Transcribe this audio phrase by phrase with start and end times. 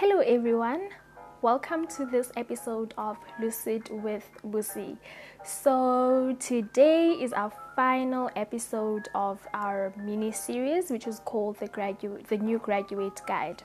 [0.00, 0.90] Hello, everyone.
[1.42, 4.96] Welcome to this episode of Lucid with Busi.
[5.44, 12.28] So, today is our final episode of our mini series, which is called the graduate,
[12.28, 13.64] the new graduate guide.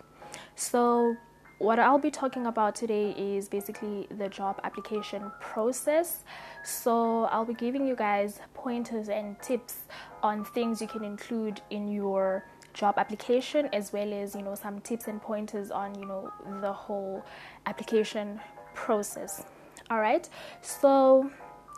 [0.56, 1.16] So,
[1.60, 6.24] what I'll be talking about today is basically the job application process.
[6.64, 9.82] So, I'll be giving you guys pointers and tips
[10.24, 12.44] on things you can include in your
[12.74, 16.72] job application as well as you know some tips and pointers on you know the
[16.72, 17.24] whole
[17.66, 18.40] application
[18.74, 19.44] process.
[19.90, 20.28] All right?
[20.62, 21.30] So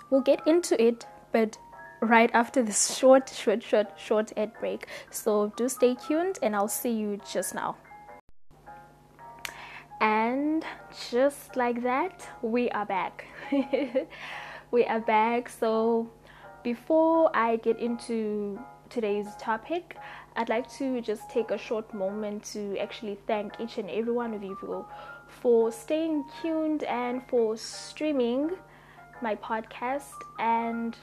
[0.09, 1.57] we'll get into it but
[2.01, 4.87] right after this short short short short ad break.
[5.09, 7.75] So do stay tuned and i'll see you just now.
[10.01, 10.65] And
[11.09, 13.25] just like that we are back.
[14.71, 15.47] We are back.
[15.47, 16.09] So
[16.63, 19.97] before i get into today's topic
[20.35, 24.33] I'd like to just take a short moment to actually thank each and every one
[24.33, 24.85] of you
[25.27, 28.51] for staying tuned and for streaming
[29.21, 30.11] my podcast.
[30.39, 30.95] And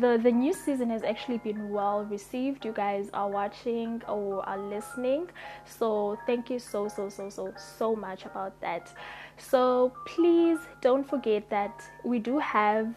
[0.00, 2.64] the the new season has actually been well received.
[2.64, 5.28] You guys are watching or are listening.
[5.64, 8.92] So thank you so so so so so much about that.
[9.36, 12.94] So please don't forget that we do have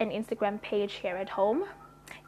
[0.00, 1.64] an instagram page here at home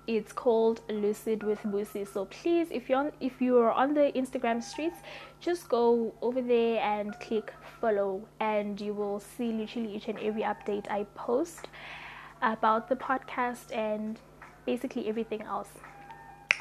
[0.06, 4.62] it's called lucid with busi so please if you're on, if you're on the instagram
[4.62, 4.98] streets
[5.41, 10.42] just go over there and click follow and you will see literally each and every
[10.42, 11.69] update i post
[12.42, 14.20] about the podcast and
[14.66, 15.69] basically everything else.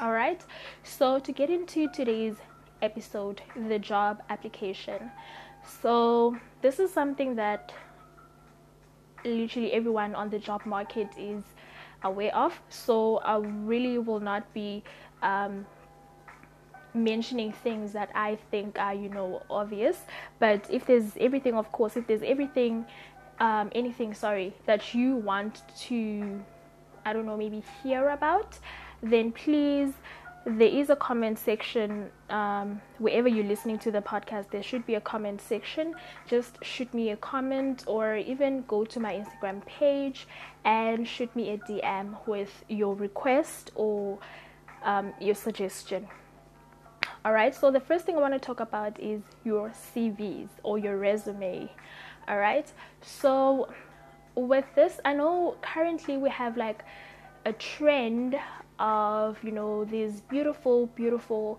[0.00, 0.42] All right
[0.82, 2.36] so to get into today's
[2.82, 5.10] episode the job application.
[5.82, 7.72] So this is something that
[9.24, 11.42] literally everyone on the job market is
[12.04, 12.60] aware of.
[12.68, 14.82] So I really will not be
[15.22, 15.66] um,
[16.94, 19.98] mentioning things that I think are, you know, obvious.
[20.38, 22.86] But if there's everything, of course, if there's everything,
[23.40, 26.40] um, anything, sorry, that you want to,
[27.04, 28.58] I don't know, maybe hear about,
[29.02, 29.92] then please
[30.46, 34.94] there is a comment section um, wherever you're listening to the podcast there should be
[34.96, 35.94] a comment section.
[36.26, 40.26] Just shoot me a comment or even go to my instagram page
[40.64, 44.18] and shoot me a dm with your request or
[44.82, 46.06] um, your suggestion.
[47.24, 50.78] All right so the first thing i want to talk about is your cvs or
[50.78, 51.70] your resume.
[52.28, 53.72] All right so
[54.34, 56.84] with this i know currently we have like
[57.46, 58.36] a trend
[58.78, 61.58] of you know these beautiful beautiful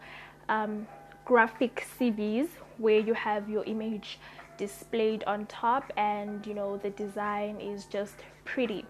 [0.49, 0.87] um,
[1.23, 4.19] graphic cvs where you have your image
[4.57, 8.15] displayed on top and you know the design is just
[8.45, 8.85] pretty.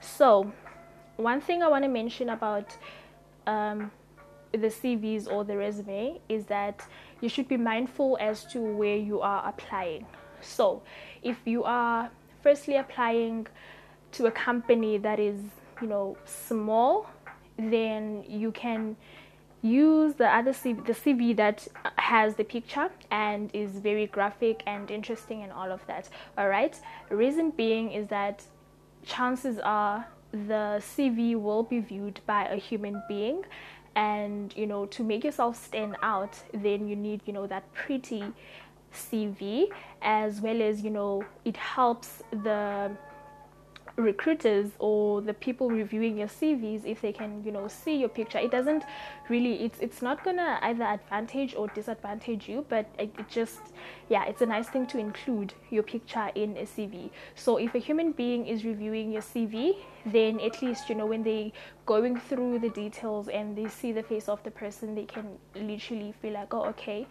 [0.00, 0.52] So
[1.16, 2.76] one thing i want to mention about
[3.46, 3.90] um,
[4.52, 6.84] the cvs or the resume is that
[7.20, 10.06] you should be mindful as to where you are applying.
[10.40, 10.82] So
[11.22, 12.10] if you are
[12.42, 13.46] firstly applying
[14.12, 15.40] to a company that is
[15.80, 17.06] you know small
[17.56, 18.96] then you can
[19.62, 21.66] use the other CV, the CV that
[21.96, 26.08] has the picture and is very graphic and interesting and all of that.
[26.36, 26.78] All right.
[27.08, 28.44] Reason being is that
[29.04, 33.42] chances are the CV will be viewed by a human being,
[33.94, 38.24] and you know to make yourself stand out, then you need you know that pretty
[38.92, 39.66] CV
[40.02, 42.90] as well as you know it helps the
[43.96, 48.38] recruiters or the people reviewing your CVs if they can you know see your picture
[48.38, 48.82] it doesn't
[49.28, 53.60] really it's it's not gonna either advantage or disadvantage you but it, it, just
[54.08, 57.78] yeah it's a nice thing to include your picture in a CV so if a
[57.78, 61.52] human being is reviewing your CV then at least you know when they
[61.86, 66.12] going through the details and they see the face of the person they can literally
[66.20, 67.06] feel like oh okay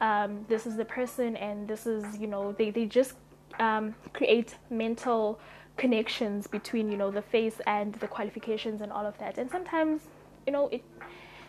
[0.00, 3.14] um, this is the person and this is you know they, they just
[3.60, 5.38] um, create mental
[5.76, 9.38] connections between you know the face and the qualifications and all of that.
[9.38, 10.02] And sometimes
[10.46, 10.82] you know it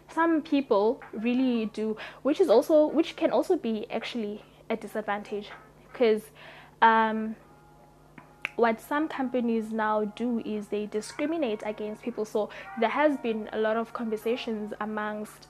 [0.08, 5.50] some people really do which is also which can also be actually a disadvantage.
[5.92, 6.24] Because
[6.82, 7.36] um,
[8.56, 12.26] what some companies now do is they discriminate against people.
[12.26, 12.50] So
[12.80, 15.48] there has been a lot of conversations amongst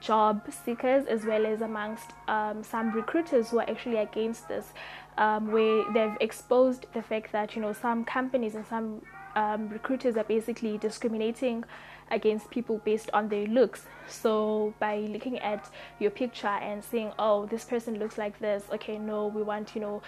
[0.00, 4.72] job seekers as well as amongst um, some recruiters who are actually against this
[5.18, 9.02] um, where they've exposed the fact that you know some companies and some
[9.36, 11.64] um, recruiters are basically discriminating
[12.10, 13.86] against people based on their looks.
[14.08, 18.98] So by looking at your picture and saying, "Oh, this person looks like this," okay,
[18.98, 20.02] no, we want you know,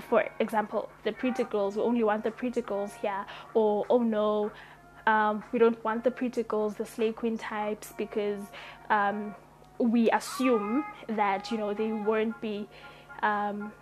[0.00, 1.76] for example, the pretty girls.
[1.76, 3.24] We only want the pretty girls here,
[3.54, 4.52] or oh no.
[5.08, 8.42] Um, we don't want the pretty girls, the slay queen types, because
[8.90, 9.34] um,
[9.78, 12.68] we assume that you know they won't be
[13.22, 13.72] um,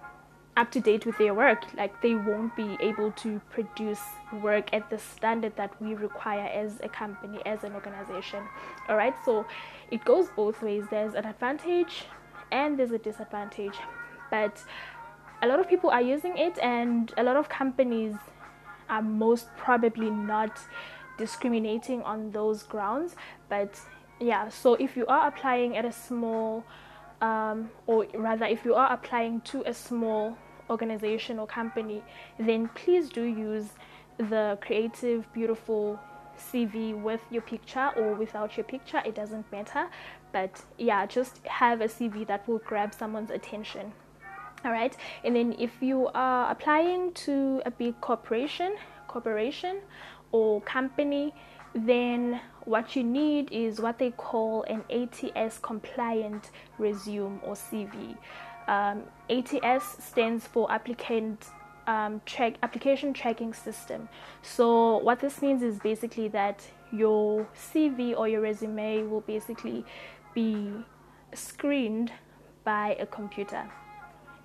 [0.57, 1.65] up to date with their work.
[1.77, 4.05] Like they won't be able to produce
[4.49, 8.43] work at the standard that we require as a company, as an organization.
[8.89, 9.45] All right, so
[9.91, 10.85] it goes both ways.
[10.91, 12.05] There's an advantage
[12.53, 13.77] and there's a disadvantage,
[14.31, 14.63] but
[15.43, 18.15] a lot of people are using it, and a lot of companies
[18.89, 20.61] are most probably not
[21.19, 23.17] discriminating on those grounds.
[23.49, 23.81] But
[24.21, 26.65] yeah, so if you are applying at a small
[27.21, 30.37] um, or rather, if you are applying to a small
[30.69, 32.03] organization or company,
[32.39, 33.69] then please do use
[34.19, 35.99] the creative, beautiful
[36.39, 39.03] CV with your picture or without your picture.
[39.05, 39.89] It doesn't matter.
[40.33, 43.93] But yeah, just have a CV that will grab someone's attention.
[44.65, 44.95] All right.
[45.25, 48.77] And then if you are applying to a big corporation,
[49.07, 49.81] corporation
[50.37, 51.33] or company,
[51.75, 58.17] then what you need is what they call an ATS compliant resume or CV.
[58.69, 61.47] Um, ATS stands for applicant
[61.87, 64.09] um, track application tracking system.
[64.43, 69.85] So what this means is basically that your CV or your resume will basically
[70.35, 70.73] be
[71.33, 72.13] screened
[72.65, 73.71] by a computer.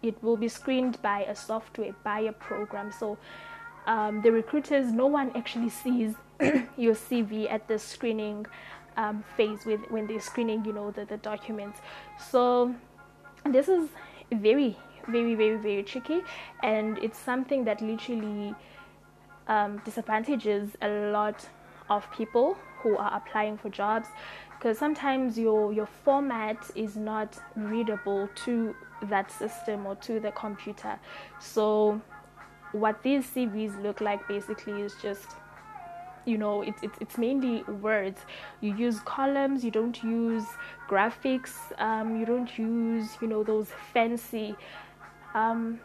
[0.03, 2.91] It will be screened by a software, by a program.
[2.91, 3.17] So
[3.87, 6.15] um, the recruiters, no one actually sees
[6.77, 8.45] your CV at the screening
[8.97, 11.79] um, phase with when they're screening, you know, the, the documents.
[12.29, 12.75] So
[13.45, 13.89] this is
[14.31, 16.21] very, very, very, very tricky,
[16.63, 18.53] and it's something that literally
[19.47, 21.47] um, disadvantages a lot
[21.89, 24.07] of people who are applying for jobs
[24.57, 30.99] because sometimes your your format is not readable to that system or to the computer
[31.39, 31.99] so
[32.71, 35.35] what these CVs look like basically is just
[36.25, 38.21] you know it's it's it's mainly words.
[38.61, 40.45] You use columns you don't use
[40.89, 44.55] graphics um, you don't use you know those fancy
[45.33, 45.79] um,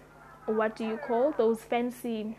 [0.47, 2.37] what do you call those fancy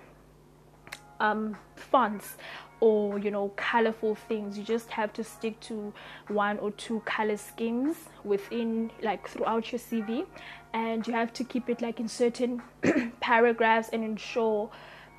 [1.20, 2.38] um, fonts
[2.80, 4.58] or you know colorful things.
[4.58, 5.94] You just have to stick to
[6.28, 10.26] one or two color schemes within like throughout your cv
[10.74, 12.62] and you have to keep it like in certain
[13.20, 14.70] paragraphs and ensure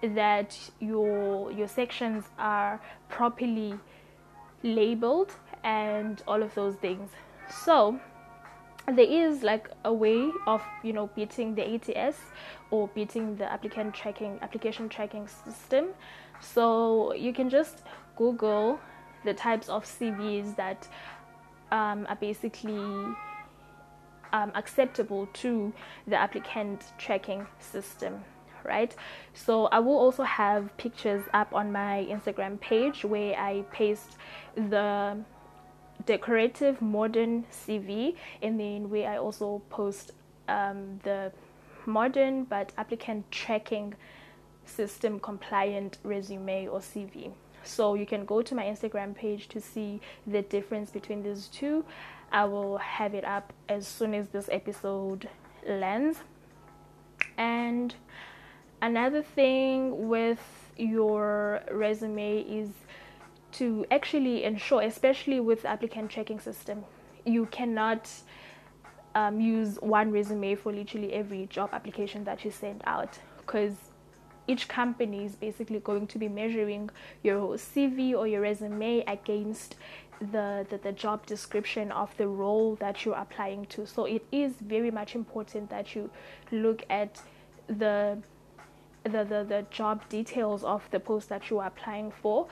[0.02, 3.74] that your your sections are properly
[4.62, 5.32] labeled
[5.64, 7.10] and all of those things.
[7.64, 7.98] So
[8.86, 12.16] there is like a way of you know beating the ATS
[12.70, 15.88] or beating the applicant tracking application tracking system
[16.40, 17.82] so you can just
[18.16, 18.78] Google
[19.24, 20.88] the types of CVs that
[21.70, 22.78] um, are basically
[24.32, 25.72] um, acceptable to
[26.06, 28.24] the applicant tracking system
[28.64, 28.94] right?
[29.34, 34.16] So i will also have pictures up on my instagram page where i paste
[34.56, 35.16] the
[36.06, 40.12] decorative modern cv and then where i also post
[40.48, 41.32] um, the
[41.86, 43.94] modern but applicant tracking
[44.68, 47.32] system compliant resume or CV.
[47.64, 51.84] So you can go to my Instagram page to see the difference between these two.
[52.30, 55.28] I will have it up as soon as this episode
[55.66, 56.18] lands.
[57.36, 57.94] And
[58.80, 60.40] another thing with
[60.76, 62.70] your resume is
[63.52, 66.84] to actually ensure, especially with applicant tracking system,
[67.24, 68.08] you cannot
[69.14, 73.74] um, use one resume for literally every job application that you send out because
[74.48, 76.90] each company is basically going to be measuring
[77.22, 79.76] your CV or your resume against
[80.20, 83.86] the, the, the, job description of the role that you're applying to.
[83.86, 86.10] So it is very much important that you
[86.50, 87.22] look at
[87.68, 88.18] the
[89.04, 92.48] the, the, the job details of the post that you are applying for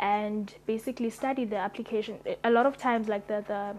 [0.00, 2.18] and basically study the application.
[2.42, 3.76] A lot of times like the the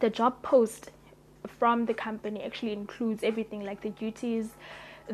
[0.00, 0.90] the job post
[1.58, 4.50] from the company actually includes everything like the duties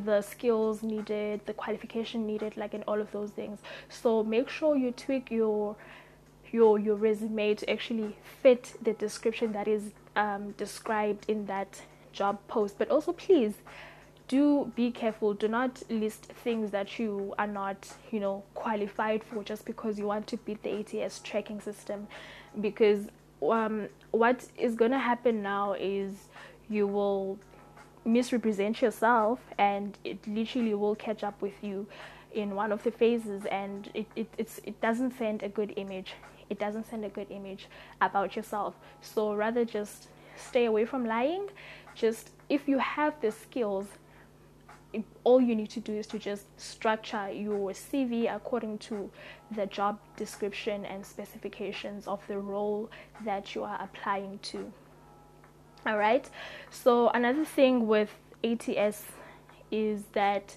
[0.04, 3.60] the skills needed, the qualification needed, like in all of those things.
[3.88, 5.76] So make sure you tweak your
[6.52, 12.38] your your resume to actually fit the description that is um, described in that job
[12.48, 12.78] post.
[12.78, 13.54] But also, please
[14.28, 15.34] do be careful.
[15.34, 20.06] Do not list things that you are not, you know, qualified for just because you
[20.06, 22.08] want to beat the ATS tracking system.
[22.60, 23.06] Because
[23.42, 26.12] um, what is going to happen now is
[26.68, 27.38] you will
[28.06, 31.86] misrepresent yourself and it literally will catch up with you
[32.32, 33.44] in one of the phases.
[33.46, 34.28] And it, it,
[34.64, 36.14] it doesn't send a good image.
[36.48, 37.68] It doesn't send a good image
[38.00, 38.74] about yourself.
[39.00, 41.48] So rather just stay away from lying.
[41.94, 43.86] Just if you have the skills
[45.24, 49.10] all you need to do is to just structure your CV according to
[49.54, 52.90] the job description and specifications of the role
[53.24, 54.72] that you are applying to
[55.86, 56.28] all right
[56.70, 58.10] so another thing with
[58.44, 59.04] ATS
[59.70, 60.56] is that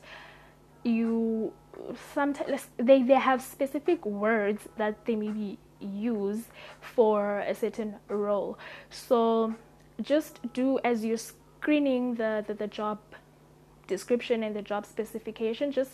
[0.84, 1.54] you
[2.14, 6.44] sometimes they, they have specific words that they maybe use
[6.82, 8.58] for a certain role.
[8.90, 9.56] So
[10.02, 13.00] just do as you're screening the, the, the job
[13.88, 15.92] description and the job specification, just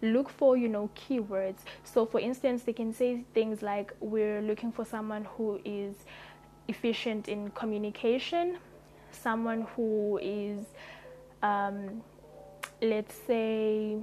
[0.00, 4.70] look for you know keywords so for instance they can say things like we're looking
[4.70, 5.96] for someone who is
[6.68, 8.58] efficient in communication
[9.10, 10.64] someone who is
[11.42, 12.02] um,
[12.80, 13.98] let's say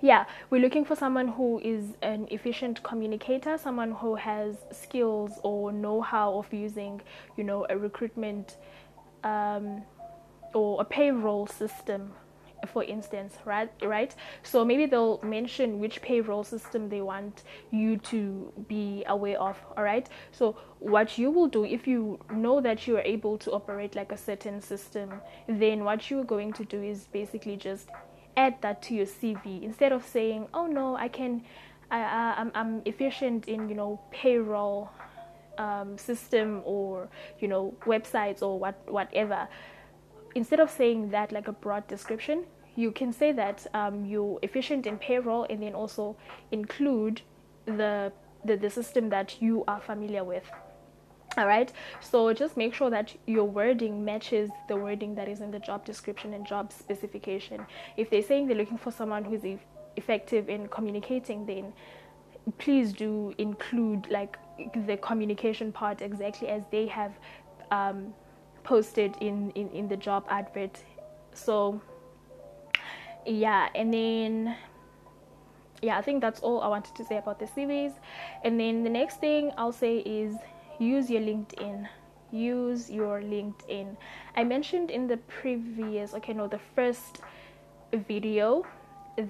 [0.00, 5.72] yeah, we're looking for someone who is an efficient communicator, someone who has skills or
[5.72, 7.00] know-how of using,
[7.36, 8.56] you know, a recruitment
[9.24, 9.82] um,
[10.54, 12.12] or a payroll system
[12.66, 14.14] for instance right right?
[14.42, 19.84] So maybe they'll mention which payroll system they want you to be aware of all
[19.84, 20.08] right?
[20.32, 24.12] So what you will do if you know that you are able to operate like
[24.12, 25.12] a certain system
[25.46, 27.88] then what you're going to do is basically just
[28.36, 31.42] add that to your cv instead of saying oh no i can
[31.90, 34.90] I, I'm, I'm efficient in you know payroll
[35.58, 37.08] um, system or
[37.40, 39.48] you know websites or what whatever
[40.34, 42.44] instead of saying that like a broad description
[42.76, 46.16] you can say that um, you're efficient in payroll and then also
[46.52, 47.20] include
[47.66, 48.12] the,
[48.44, 50.44] the the system that you are familiar with.
[51.36, 55.50] All right so just make sure that your wording matches the wording that is in
[55.50, 57.66] the job description and job specification.
[57.96, 59.58] If they're saying they're looking for someone who's e-
[59.96, 61.72] effective in communicating then
[62.58, 64.38] please do include like
[64.86, 67.12] the communication part exactly as they have
[67.70, 68.12] um,
[68.70, 70.78] posted in, in, in the job advert.
[71.34, 71.80] So,
[73.26, 74.56] yeah, and then,
[75.82, 77.90] yeah, I think that's all I wanted to say about the series.
[78.44, 80.36] And then the next thing I'll say is
[80.78, 81.88] use your LinkedIn.
[82.30, 83.96] Use your LinkedIn.
[84.36, 87.22] I mentioned in the previous, okay, no, the first
[88.06, 88.64] video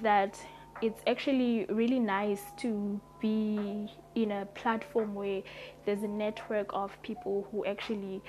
[0.02, 0.38] that
[0.82, 5.42] it's actually really nice to be in a platform where
[5.86, 8.20] there's a network of people who actually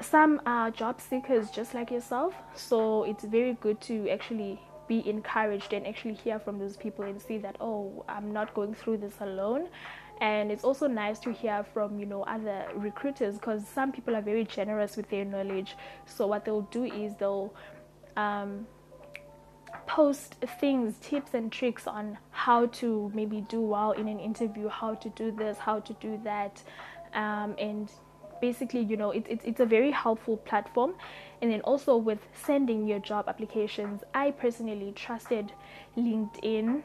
[0.00, 5.72] some are job seekers just like yourself so it's very good to actually be encouraged
[5.72, 9.14] and actually hear from those people and see that oh i'm not going through this
[9.20, 9.68] alone.
[10.20, 14.22] And it's also nice to hear from you know other recruiters because some people are
[14.22, 15.76] very generous with their knowledge.
[16.06, 17.52] So what they'll do is they'll
[18.16, 18.66] um,
[19.86, 24.94] post things, tips and tricks on how to maybe do well in an interview, how
[24.94, 26.62] to do this, how to do that,
[27.12, 27.90] um, and
[28.46, 30.92] basically, you know, it, it, it's a very helpful platform.
[31.40, 35.52] And then also with sending your job applications, I personally trusted
[35.96, 36.82] LinkedIn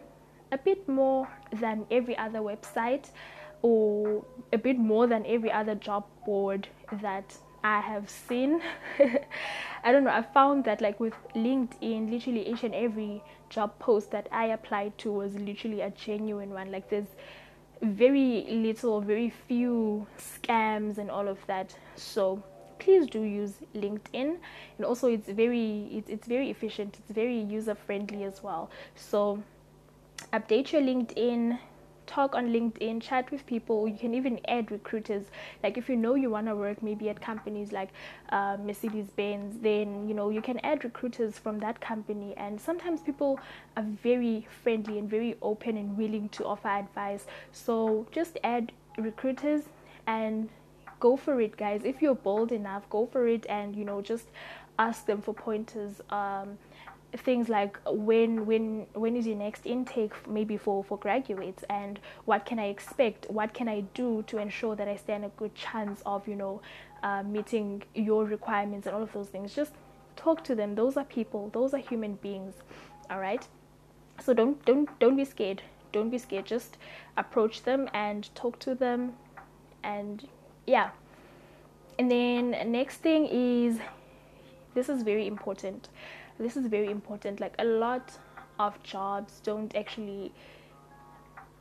[0.51, 1.27] a bit more
[1.63, 3.05] than every other website
[3.61, 4.23] or
[4.53, 6.69] a bit more than every other job board
[7.01, 8.61] that I have seen.
[9.83, 14.11] I don't know, I found that like with LinkedIn, literally each and every job post
[14.11, 16.71] that I applied to was literally a genuine one.
[16.71, 17.13] Like there's
[17.81, 21.75] very little, very few scams and all of that.
[21.95, 22.43] So
[22.79, 24.37] please do use LinkedIn,
[24.77, 26.97] and also it's very it's, it's very efficient.
[26.99, 28.69] It's very user friendly as well.
[28.95, 29.43] So
[30.33, 31.59] update your LinkedIn
[32.09, 33.87] talk on LinkedIn, chat with people.
[33.87, 35.25] You can even add recruiters.
[35.63, 37.89] Like if you know you want to work maybe at companies like
[38.29, 42.33] uh, Mercedes Benz, then you know you can add recruiters from that company.
[42.35, 43.39] And sometimes people
[43.77, 47.25] are very friendly and very open and willing to offer advice.
[47.51, 49.63] So just add recruiters
[50.07, 50.49] and
[50.99, 51.81] go for it, guys.
[51.83, 54.27] If you're bold enough, go for it, and you know just
[54.79, 56.01] ask them for pointers.
[56.09, 56.57] Um,
[57.17, 62.45] things like when when when is your next intake maybe for for graduates and what
[62.45, 63.25] can i expect?
[63.29, 66.61] What can i do to ensure that i stand a good chance of you know
[67.01, 69.55] uh, meeting your requirements and all of those things?
[69.55, 69.73] Just
[70.15, 70.75] talk to them.
[70.75, 71.49] Those are people.
[71.53, 72.55] Those are human beings.
[73.09, 73.47] All right?
[74.21, 75.63] So don't don't don't be scared.
[75.91, 76.45] Don't be scared.
[76.45, 76.77] Just
[77.17, 79.13] approach them and talk to them
[79.83, 80.27] and
[80.67, 80.91] yeah.
[81.97, 83.79] And then next thing is
[84.75, 85.89] this is very important
[86.39, 88.17] this is very important like a lot
[88.59, 90.31] of jobs don't actually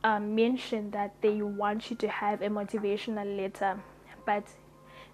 [0.03, 3.79] um, mention that they want you to have a motivational letter
[4.25, 4.43] but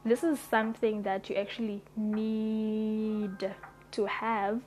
[0.03, 3.51] this is something that you actually need
[3.91, 4.61] to have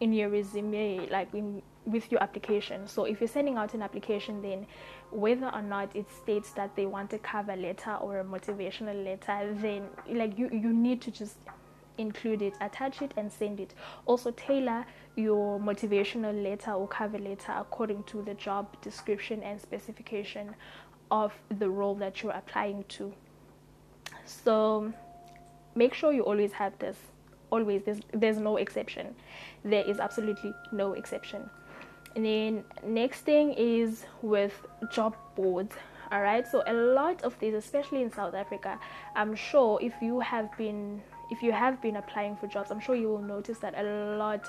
[0.00, 2.86] in your resume like in with your application.
[2.86, 4.66] So if you're sending out an application then
[5.10, 9.54] whether or not it states that they want a cover letter or a motivational letter
[9.54, 11.36] then like you you need to just
[12.00, 13.74] include it, attach it, and send it.
[14.06, 20.54] Also, tailor your motivational letter or cover letter according to the job description and specification
[21.10, 23.12] of the role that you're applying to.
[24.24, 24.92] So,
[25.74, 26.96] make sure you always have this.
[27.50, 27.82] Always.
[27.84, 29.14] There's there's no exception.
[29.64, 31.50] There is absolutely no exception.
[32.16, 34.54] And then next thing is with
[34.92, 35.74] job boards.
[36.12, 36.46] All right?
[36.46, 38.78] So a lot of these especially in south africa
[39.14, 41.00] i'm sure if you have been
[41.30, 44.48] if you have been applying for jobs i'm sure you will notice that a lot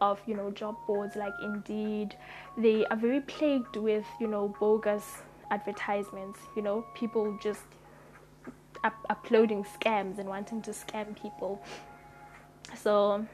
[0.00, 2.16] of you know job boards like indeed
[2.56, 5.18] they are very plagued with you know bogus
[5.50, 7.64] advertisements you know people just
[8.84, 11.62] up- uploading scams and wanting to scam people
[12.76, 13.24] so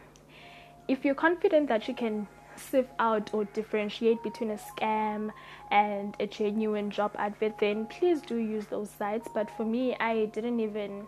[0.88, 2.26] if you're confident that you can
[2.58, 5.30] sift out or differentiate between a scam
[5.70, 9.28] and a genuine job advert, then please do use those sites.
[9.32, 11.06] But for me, I didn't even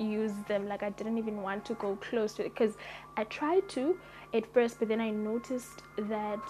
[0.00, 2.74] use them like i didn't even want to go close to it because
[3.16, 3.98] i tried to
[4.34, 6.40] at first but then i noticed that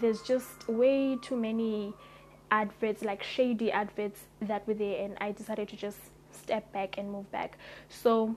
[0.00, 1.92] there's just way too many
[2.50, 5.98] adverts like shady adverts that were there and i decided to just
[6.36, 7.58] step back and move back.
[7.88, 8.36] So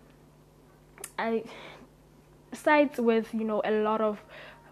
[1.18, 1.44] i
[2.52, 4.20] sites with you know a lot of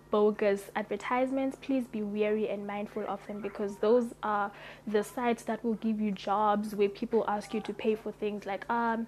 [0.10, 4.50] bogus advertisements please be wary and mindful of them because those are
[4.88, 8.46] the sites that will give you jobs where people ask you to pay for things
[8.46, 9.06] like um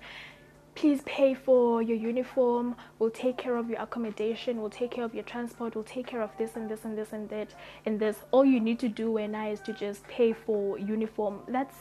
[0.75, 5.13] please pay for your uniform we'll take care of your accommodation we'll take care of
[5.13, 7.53] your transport we'll take care of this and this and this and that
[7.85, 8.17] and this.
[8.31, 11.41] All you need to do when I is to just pay for uniform.
[11.47, 11.75] That's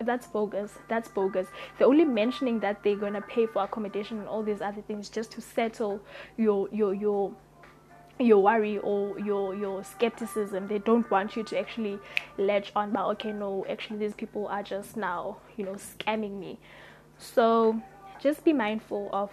[0.00, 1.48] that's bogus that's bogus.
[1.76, 5.32] They're only mentioning that they're gonna pay for accommodation and all these other things just
[5.32, 6.00] to settle
[6.36, 7.34] your your your
[8.20, 10.68] your worry or your your skepticism.
[10.68, 11.98] They don't want you to actually
[12.36, 16.58] latch on but okay no actually these people are just now you know scamming me.
[17.18, 17.82] So
[18.20, 19.30] just be mindful of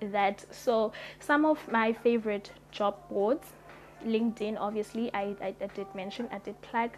[0.00, 0.44] that.
[0.50, 3.48] So some of my favorite job boards
[4.04, 6.90] linkedin obviously i i, I did mention i did plug.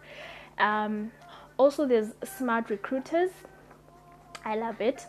[0.59, 1.12] Um,
[1.59, 3.30] also there's smart recruiters.
[4.45, 5.06] I love it.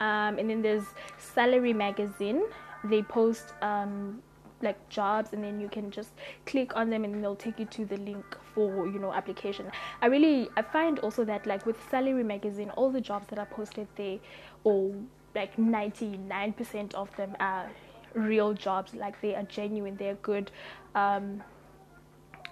[0.00, 0.84] Um, and then there's
[1.18, 2.42] salary magazine.
[2.84, 4.22] They post um,
[4.62, 6.10] like jobs and then you can just
[6.46, 9.70] click on them and they'll take you to the link for you know application.
[10.02, 13.46] I really i find also that like with salary magazine all the jobs that are
[13.46, 14.18] posted there
[14.64, 14.94] or
[15.38, 17.70] like 99% of them are
[18.14, 18.94] real jobs.
[18.94, 20.50] Like they are genuine they're good.
[20.94, 21.42] Um,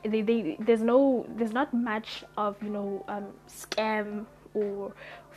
[0.04, 4.92] they, they there's no there's not much of you know um, scam or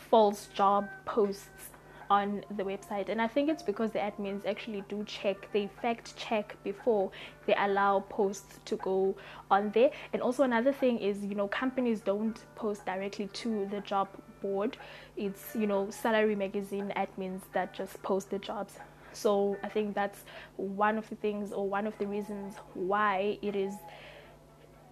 [0.09, 1.68] false job posts
[2.09, 3.09] on the website.
[3.09, 7.11] And i think it's because the admins actually do check they fact check before
[7.45, 9.15] they allow posts to go
[9.51, 9.91] on there.
[10.13, 14.07] And also another thing is you know companies don't post directly to the job
[14.41, 14.77] board.
[15.17, 18.75] It's you know salary magazine admins that just post the jobs.
[19.13, 20.23] So i think that's
[20.55, 23.73] one of the things or one of the reasons why it is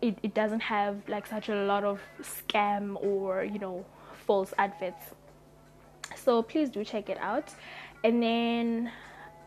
[0.02, 3.86] it, it doesn't have like such a lot of scam or you know
[4.26, 5.14] false adverts
[6.28, 7.54] so please do check it out.
[8.04, 8.92] And then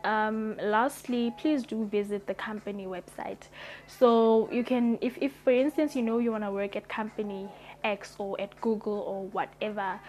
[0.03, 3.43] um, lastly please do visit the company website.
[3.85, 7.47] So you can if, if for instance you know you want to work at company
[7.83, 9.99] x or at google or whatever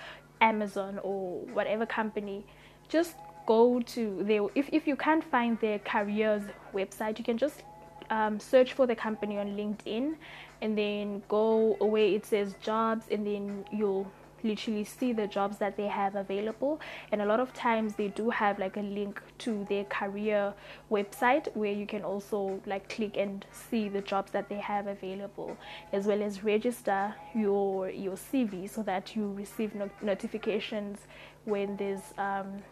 [0.40, 2.44] amazon or whatever company
[2.88, 6.42] just go to their if, if you can't find their careers
[6.74, 7.62] website you can just
[8.10, 10.16] um, search for the company on linkedin
[10.60, 14.06] and then go away it says jobs and then you'll
[14.44, 16.80] literally see the jobs that they have available.
[17.10, 20.54] And a lot of times they do have like a link to their career
[20.90, 25.56] website where you can also like click and see the jobs that they have available
[25.92, 31.00] as well as register your your CV so that you receive no- notifications
[31.44, 32.62] when there's um,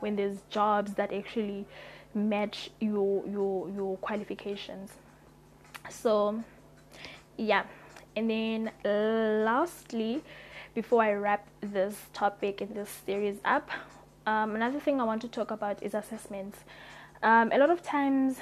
[0.00, 1.66] when there's jobs that actually
[2.14, 4.92] match your your your qualifications.
[5.90, 6.42] So
[7.36, 7.64] yeah.
[8.16, 10.22] And then lastly
[10.76, 13.70] before I wrap this topic in this series up,
[14.26, 16.58] um, another thing I want to talk about is assessments.
[17.22, 18.36] Um, a lot of times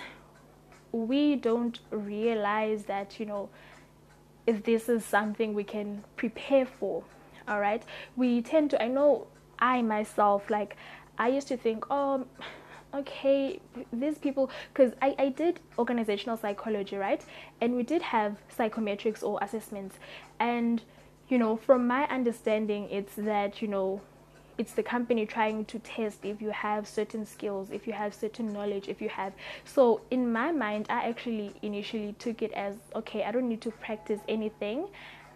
[0.91, 3.51] we don't realize that, you know,
[4.49, 7.05] if this is something we can prepare for,
[7.47, 7.85] all right?
[8.17, 9.29] We tend to, I know
[9.61, 10.77] I myself, like,
[11.17, 12.27] I used to think, oh,
[12.93, 13.61] okay,
[13.93, 17.25] these people, because I, I did organizational psychology, right?
[17.61, 20.01] And we did have psychometrics or assessments.
[20.41, 20.83] And
[21.29, 24.01] you know, from my understanding, it's that, you know,
[24.57, 28.53] it's the company trying to test if you have certain skills, if you have certain
[28.53, 29.33] knowledge, if you have.
[29.65, 33.71] So, in my mind, I actually initially took it as okay, I don't need to
[33.71, 34.89] practice anything.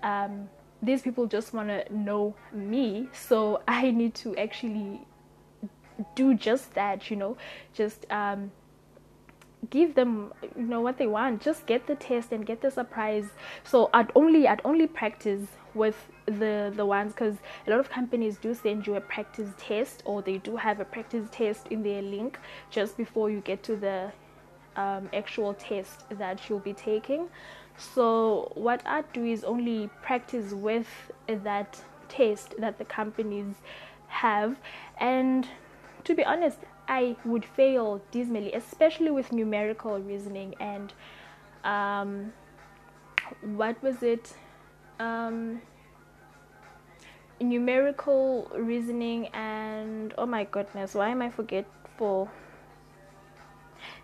[0.02, 0.48] Um,
[0.80, 5.00] these people just want to know me, so I need to actually
[6.14, 7.36] do just that, you know,
[7.74, 8.52] just um,
[9.70, 13.26] give them you know what they want just get the test and get the surprise
[13.64, 18.38] so i'd only i'd only practice with the the ones because a lot of companies
[18.38, 22.02] do send you a practice test or they do have a practice test in their
[22.02, 22.38] link
[22.70, 24.12] just before you get to the
[24.76, 27.28] um, actual test that you'll be taking.
[27.76, 30.88] So what i do is only practice with
[31.26, 33.54] that test that the companies
[34.08, 34.56] have.
[34.98, 35.46] And
[36.04, 40.92] to be honest i would fail dismally especially with numerical reasoning and
[41.64, 42.32] um,
[43.42, 44.32] what was it
[44.98, 45.60] um,
[47.40, 52.28] numerical reasoning and oh my goodness why am i forgetful?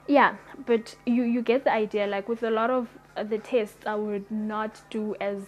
[0.07, 2.89] Yeah but you you get the idea like with a lot of
[3.29, 5.43] the tests i would not do as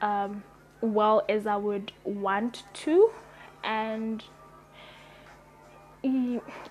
[0.00, 0.42] um,
[0.80, 3.10] well as i would want to
[3.62, 4.24] and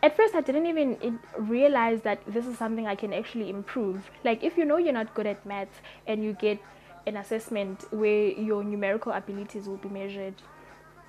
[0.04, 4.12] at first i didn't even realize that this is something i can actually improve.
[4.24, 6.60] Like if you know you're not good at maths and you get
[7.06, 10.36] an assessment where your numerical abilities will be measured.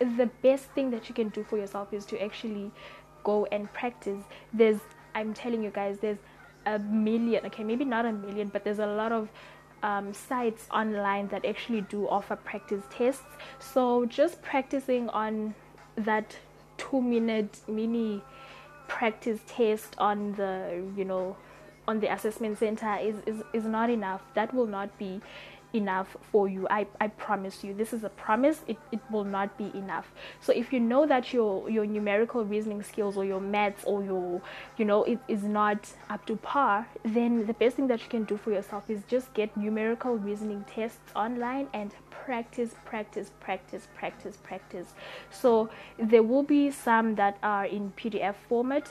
[0.01, 2.71] The best thing that you can do for yourself is to actually
[3.23, 4.23] go and practice.
[4.53, 4.81] There's
[5.17, 6.19] i'm telling you guys there's
[6.67, 9.29] a million okay maybe not a million but there's a lot of
[9.85, 13.23] um, sites online that actually do offer practice tests.
[13.59, 15.55] So just practicing on
[15.97, 16.37] that
[16.79, 18.23] two minute mini
[18.89, 21.37] practice test on the you know
[21.87, 24.23] on the assessment center is, is, is not enough.
[24.33, 25.21] That will not be
[25.75, 26.67] enough for you.
[26.71, 27.75] I, I promise you.
[27.75, 28.61] This is a promise.
[28.67, 30.13] It, it will not be enough.
[30.41, 34.41] So if you know that your your numerical reasoning skills or your maths or your
[34.77, 38.25] you know it is not up to par then the best thing that you can
[38.25, 44.37] do for yourself is just get numerical reasoning tests online and practice practice practice practice
[44.43, 44.95] practice.
[45.31, 48.91] So there will be some that are in pdf format.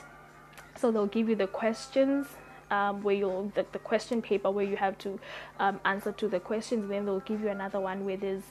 [0.76, 2.26] So they'll give you the questions
[2.74, 5.18] um, where you'll the, the, question paper where you have to
[5.60, 8.42] um, answer to the questions then they'll give you another one where there's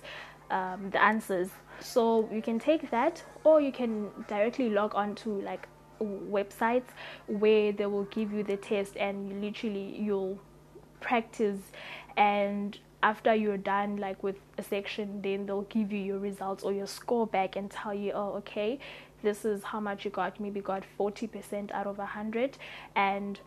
[0.49, 1.49] um, the answers.
[1.79, 5.67] So you can take that or you can directly log on to like
[6.01, 6.89] websites
[7.27, 10.39] where they will give you the test and literally you'll
[10.99, 11.59] practice
[12.17, 16.71] and after you're done like with a section then they'll give you your results or
[16.71, 18.79] your score back and tell you oh okay
[19.23, 20.39] this is how much you got.
[20.39, 22.57] Maybe got 40% out of 100
[22.95, 23.39] and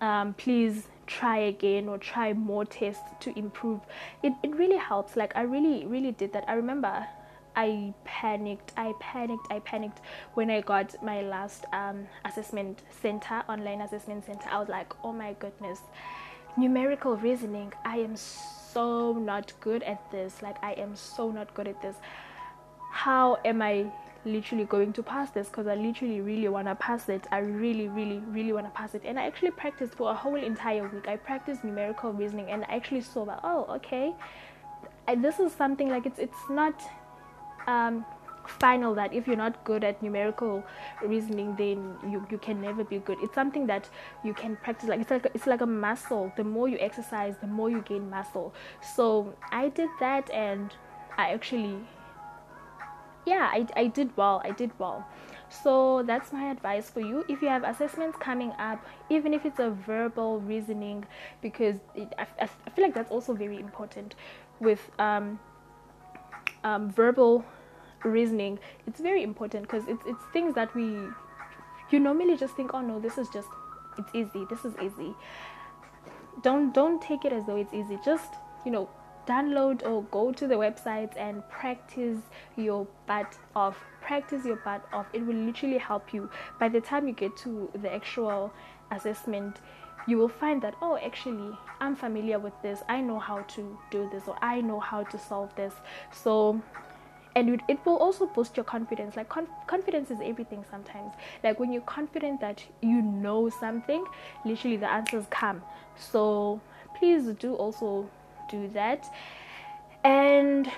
[0.00, 3.80] um, please try again or try more tests to improve.
[4.22, 5.16] It, it really helps.
[5.16, 6.44] Like i really really did that.
[6.48, 7.06] I remember
[7.58, 10.02] i panicked i panicked i panicked
[10.34, 14.48] when i got my last um, assessment center online assessment center.
[14.50, 15.80] I was like oh my goodness.
[16.58, 17.72] Numerical reasoning.
[17.84, 20.42] I am so not good at this.
[20.42, 21.96] Like i am so not good at this.
[22.90, 23.86] How am i
[24.26, 27.26] literally going to pass this because I literally really want to pass it.
[27.30, 29.02] I really, really, really want to pass it.
[29.04, 31.08] And I actually practiced for a whole entire week.
[31.08, 34.14] I practiced numerical reasoning and I actually saw that, oh, okay,
[35.08, 36.82] I, this is something like it's, it's not
[37.66, 38.04] um,
[38.46, 40.64] final that if you're not good at numerical
[41.04, 43.88] reasoning then you, you can never be good it's something that
[44.24, 47.46] you can practice like it's like it's like a muscle the more you exercise the
[47.46, 50.74] more you gain muscle so i did that and
[51.18, 51.76] i actually
[53.26, 55.06] yeah I, I did well i did well.
[55.48, 57.24] So that's my advice for you.
[57.28, 61.04] If you have assessments coming up even if it's a verbal reasoning
[61.40, 64.14] because it, I, I feel like that's also very important
[64.60, 65.38] with um,
[66.64, 67.44] um, verbal
[68.04, 68.58] reasoning.
[68.86, 70.98] It's very important because it's, it's things that we
[71.90, 73.48] you normally just think oh no this is just
[73.96, 75.14] it's easy this is easy.
[76.42, 77.98] Don't don't take it as though it's easy.
[78.04, 78.34] Just
[78.64, 78.88] you know
[79.26, 82.18] download or go to the website and practice
[82.56, 86.30] your butt off practice your butt off it will literally help you.
[86.60, 88.52] By the time you get to the actual
[88.92, 89.60] assessment
[90.06, 92.82] you will find that oh actually i'm familiar with this.
[92.88, 95.74] I know how to do this or i know how to solve this.
[96.12, 96.62] So
[97.36, 99.14] and it will also boost your confidence.
[99.14, 101.12] Like conf- confidence is everything sometimes.
[101.44, 104.02] Like when you're confident that you know something
[104.46, 105.62] literally the answers come.
[105.96, 106.62] So
[106.98, 108.08] please do also
[108.48, 109.08] do that.
[110.04, 110.70] And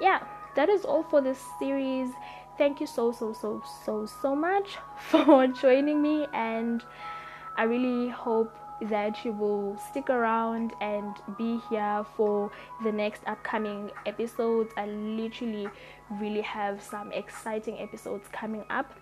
[0.00, 0.20] yeah
[0.54, 2.08] that is all for this series.
[2.56, 4.78] Thank you so so so so so much
[5.10, 6.84] for joining me and
[7.56, 12.50] i really hope that you will stick around and be here for
[12.82, 14.72] the next upcoming episodes.
[14.76, 15.68] I literally
[16.10, 18.92] really have some exciting episodes coming up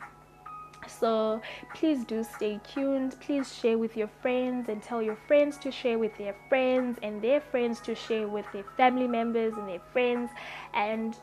[0.86, 1.40] so
[1.74, 3.16] please do stay tuned.
[3.20, 7.22] Please share with your friends and tell your friends to share with their friends and
[7.22, 10.30] their friends to share with their family members and their friends.
[10.74, 11.16] And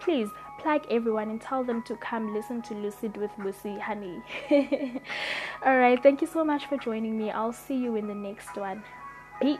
[0.00, 4.22] please plug everyone and tell them to come listen to lucid with lucy honey.
[5.64, 7.30] All right thank you so much for joining me.
[7.30, 8.82] I'll see you in the next one.
[9.40, 9.58] Peace